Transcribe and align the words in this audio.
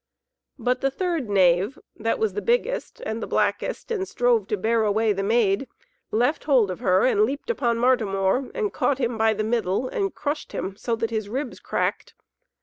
But 0.57 0.81
the 0.81 0.89
third 0.89 1.29
knave, 1.29 1.77
that 1.95 2.17
was 2.17 2.33
the 2.33 2.41
biggest 2.41 3.01
and 3.05 3.21
the 3.21 3.27
blackest, 3.27 3.91
and 3.91 4.07
strove 4.07 4.47
to 4.47 4.57
bear 4.57 4.83
away 4.83 5.13
the 5.13 5.21
Maid, 5.21 5.67
left 6.09 6.47
bold 6.47 6.71
of 6.71 6.79
her, 6.79 7.05
and 7.05 7.21
leaped 7.23 7.51
upon 7.51 7.77
Martimor 7.77 8.49
and 8.55 8.73
caught 8.73 8.97
him 8.97 9.15
by 9.15 9.35
the 9.35 9.43
middle 9.43 9.87
and 9.87 10.15
crushed 10.15 10.53
him 10.53 10.75
so 10.75 10.95
that 10.95 11.11
his 11.11 11.29
ribs 11.29 11.59
cracked. 11.59 12.15